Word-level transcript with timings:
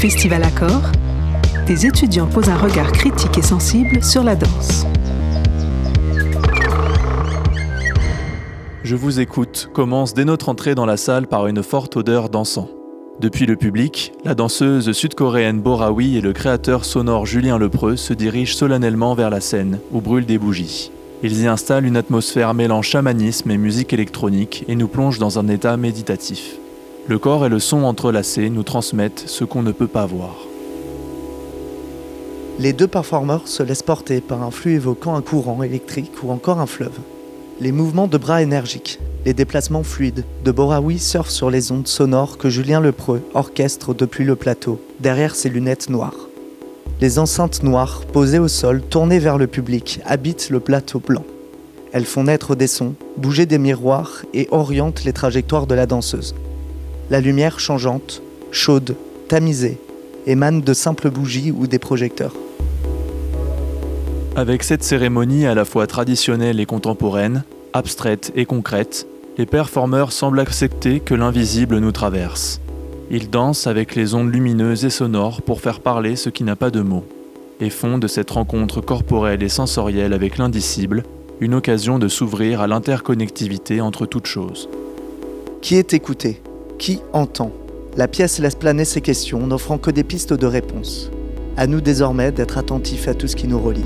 Festival 0.00 0.42
Accord, 0.44 0.92
des 1.66 1.84
étudiants 1.84 2.26
posent 2.26 2.48
un 2.48 2.56
regard 2.56 2.90
critique 2.90 3.36
et 3.36 3.42
sensible 3.42 4.02
sur 4.02 4.24
la 4.24 4.34
danse. 4.34 4.86
Je 8.82 8.96
vous 8.96 9.20
écoute 9.20 9.68
commence 9.74 10.14
dès 10.14 10.24
notre 10.24 10.48
entrée 10.48 10.74
dans 10.74 10.86
la 10.86 10.96
salle 10.96 11.26
par 11.26 11.48
une 11.48 11.62
forte 11.62 11.98
odeur 11.98 12.30
d'encens. 12.30 12.68
Depuis 13.20 13.44
le 13.44 13.56
public, 13.56 14.14
la 14.24 14.34
danseuse 14.34 14.90
sud-coréenne 14.90 15.60
Borawi 15.60 16.16
et 16.16 16.22
le 16.22 16.32
créateur 16.32 16.86
sonore 16.86 17.26
Julien 17.26 17.58
Lepreux 17.58 17.96
se 17.96 18.14
dirigent 18.14 18.56
solennellement 18.56 19.12
vers 19.12 19.28
la 19.28 19.42
scène, 19.42 19.80
où 19.92 20.00
brûlent 20.00 20.24
des 20.24 20.38
bougies. 20.38 20.90
Ils 21.22 21.42
y 21.42 21.46
installent 21.46 21.84
une 21.84 21.98
atmosphère 21.98 22.54
mêlant 22.54 22.80
chamanisme 22.80 23.50
et 23.50 23.58
musique 23.58 23.92
électronique 23.92 24.64
et 24.66 24.76
nous 24.76 24.88
plongent 24.88 25.18
dans 25.18 25.38
un 25.38 25.48
état 25.48 25.76
méditatif. 25.76 26.56
Le 27.08 27.18
corps 27.18 27.46
et 27.46 27.48
le 27.48 27.58
son 27.58 27.82
entrelacés 27.84 28.50
nous 28.50 28.62
transmettent 28.62 29.24
ce 29.26 29.44
qu'on 29.44 29.62
ne 29.62 29.72
peut 29.72 29.86
pas 29.86 30.06
voir. 30.06 30.36
Les 32.58 32.72
deux 32.72 32.86
performeurs 32.86 33.48
se 33.48 33.62
laissent 33.62 33.82
porter 33.82 34.20
par 34.20 34.42
un 34.42 34.50
flux 34.50 34.74
évoquant 34.74 35.14
un 35.14 35.22
courant 35.22 35.62
électrique 35.62 36.22
ou 36.22 36.30
encore 36.30 36.60
un 36.60 36.66
fleuve. 36.66 36.98
Les 37.58 37.72
mouvements 37.72 38.06
de 38.06 38.18
bras 38.18 38.42
énergiques, 38.42 39.00
les 39.24 39.32
déplacements 39.32 39.82
fluides 39.82 40.24
de 40.44 40.52
Borawi 40.52 40.98
surfent 40.98 41.30
sur 41.30 41.50
les 41.50 41.72
ondes 41.72 41.88
sonores 41.88 42.38
que 42.38 42.50
Julien 42.50 42.80
Lepreux 42.80 43.22
orchestre 43.34 43.94
depuis 43.94 44.24
le 44.24 44.36
plateau, 44.36 44.80
derrière 45.00 45.34
ses 45.34 45.48
lunettes 45.48 45.88
noires. 45.88 46.28
Les 47.00 47.18
enceintes 47.18 47.62
noires, 47.62 48.02
posées 48.12 48.38
au 48.38 48.48
sol, 48.48 48.82
tournées 48.82 49.18
vers 49.18 49.38
le 49.38 49.46
public, 49.46 50.00
habitent 50.04 50.50
le 50.50 50.60
plateau 50.60 51.00
blanc. 51.00 51.24
Elles 51.92 52.04
font 52.04 52.24
naître 52.24 52.54
des 52.54 52.66
sons, 52.66 52.94
bouger 53.16 53.46
des 53.46 53.58
miroirs 53.58 54.24
et 54.34 54.48
orientent 54.50 55.04
les 55.04 55.14
trajectoires 55.14 55.66
de 55.66 55.74
la 55.74 55.86
danseuse. 55.86 56.34
La 57.10 57.20
lumière 57.20 57.58
changeante, 57.58 58.22
chaude, 58.52 58.94
tamisée, 59.26 59.78
émane 60.28 60.60
de 60.60 60.72
simples 60.72 61.10
bougies 61.10 61.50
ou 61.50 61.66
des 61.66 61.80
projecteurs. 61.80 62.36
Avec 64.36 64.62
cette 64.62 64.84
cérémonie 64.84 65.44
à 65.44 65.56
la 65.56 65.64
fois 65.64 65.88
traditionnelle 65.88 66.60
et 66.60 66.66
contemporaine, 66.66 67.42
abstraite 67.72 68.30
et 68.36 68.44
concrète, 68.44 69.08
les 69.38 69.46
performeurs 69.46 70.12
semblent 70.12 70.38
accepter 70.38 71.00
que 71.00 71.14
l'invisible 71.14 71.78
nous 71.78 71.90
traverse. 71.90 72.60
Ils 73.10 73.28
dansent 73.28 73.66
avec 73.66 73.96
les 73.96 74.14
ondes 74.14 74.32
lumineuses 74.32 74.84
et 74.84 74.90
sonores 74.90 75.42
pour 75.42 75.60
faire 75.60 75.80
parler 75.80 76.14
ce 76.14 76.30
qui 76.30 76.44
n'a 76.44 76.54
pas 76.54 76.70
de 76.70 76.80
mots, 76.80 77.04
et 77.60 77.70
font 77.70 77.98
de 77.98 78.06
cette 78.06 78.30
rencontre 78.30 78.80
corporelle 78.80 79.42
et 79.42 79.48
sensorielle 79.48 80.12
avec 80.12 80.38
l'indicible 80.38 81.02
une 81.40 81.54
occasion 81.54 81.98
de 81.98 82.06
s'ouvrir 82.06 82.60
à 82.60 82.68
l'interconnectivité 82.68 83.80
entre 83.80 84.06
toutes 84.06 84.26
choses. 84.26 84.68
Qui 85.60 85.74
est 85.74 85.92
écouté? 85.92 86.40
Qui 86.80 87.02
entend 87.12 87.52
La 87.98 88.08
pièce 88.08 88.38
laisse 88.38 88.54
planer 88.54 88.86
ces 88.86 89.02
questions, 89.02 89.46
n'offrant 89.46 89.76
que 89.76 89.90
des 89.90 90.02
pistes 90.02 90.32
de 90.32 90.46
réponse. 90.46 91.10
À 91.58 91.66
nous 91.66 91.82
désormais 91.82 92.32
d'être 92.32 92.56
attentifs 92.56 93.06
à 93.06 93.12
tout 93.12 93.28
ce 93.28 93.36
qui 93.36 93.46
nous 93.46 93.58
relie. 93.58 93.84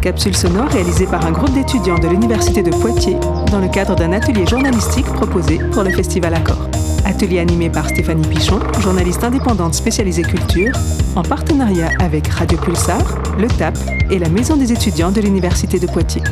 Capsule 0.00 0.36
sonore 0.36 0.68
réalisée 0.68 1.06
par 1.06 1.26
un 1.26 1.32
groupe 1.32 1.52
d'étudiants 1.54 1.98
de 1.98 2.06
l'Université 2.06 2.62
de 2.62 2.70
Poitiers 2.70 3.16
dans 3.50 3.58
le 3.58 3.68
cadre 3.68 3.96
d'un 3.96 4.12
atelier 4.12 4.46
journalistique 4.46 5.06
proposé 5.06 5.58
pour 5.72 5.82
le 5.82 5.90
Festival 5.90 6.34
Accord. 6.34 6.68
Atelier 7.08 7.38
animé 7.38 7.70
par 7.70 7.88
Stéphanie 7.88 8.26
Pichon, 8.28 8.60
journaliste 8.80 9.24
indépendante 9.24 9.72
spécialisée 9.72 10.22
culture, 10.22 10.72
en 11.16 11.22
partenariat 11.22 11.88
avec 12.00 12.28
Radio 12.28 12.58
Pulsar, 12.58 13.02
le 13.38 13.48
TAP 13.48 13.78
et 14.10 14.18
la 14.18 14.28
Maison 14.28 14.56
des 14.56 14.72
étudiants 14.72 15.10
de 15.10 15.22
l'Université 15.22 15.80
de 15.80 15.86
Poitiers. 15.86 16.22